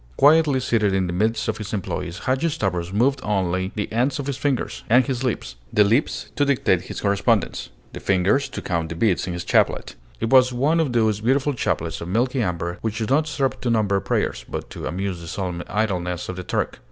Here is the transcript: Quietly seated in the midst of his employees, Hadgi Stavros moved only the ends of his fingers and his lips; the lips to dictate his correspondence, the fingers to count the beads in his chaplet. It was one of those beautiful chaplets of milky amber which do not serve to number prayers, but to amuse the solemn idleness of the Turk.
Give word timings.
Quietly 0.17 0.59
seated 0.59 0.95
in 0.95 1.05
the 1.05 1.13
midst 1.13 1.47
of 1.47 1.59
his 1.59 1.73
employees, 1.75 2.21
Hadgi 2.25 2.49
Stavros 2.49 2.91
moved 2.91 3.19
only 3.21 3.71
the 3.75 3.87
ends 3.91 4.17
of 4.17 4.25
his 4.25 4.35
fingers 4.35 4.83
and 4.89 5.05
his 5.05 5.23
lips; 5.23 5.57
the 5.71 5.83
lips 5.83 6.31
to 6.35 6.43
dictate 6.43 6.81
his 6.85 7.01
correspondence, 7.01 7.69
the 7.93 7.99
fingers 7.99 8.49
to 8.49 8.63
count 8.63 8.89
the 8.89 8.95
beads 8.95 9.27
in 9.27 9.33
his 9.33 9.43
chaplet. 9.45 9.93
It 10.19 10.31
was 10.31 10.51
one 10.51 10.79
of 10.79 10.93
those 10.93 11.21
beautiful 11.21 11.53
chaplets 11.53 12.01
of 12.01 12.07
milky 12.07 12.41
amber 12.41 12.79
which 12.81 12.97
do 12.97 13.05
not 13.05 13.27
serve 13.27 13.61
to 13.61 13.69
number 13.69 13.99
prayers, 13.99 14.43
but 14.49 14.71
to 14.71 14.87
amuse 14.87 15.21
the 15.21 15.27
solemn 15.27 15.61
idleness 15.67 16.29
of 16.29 16.35
the 16.35 16.43
Turk. 16.43 16.79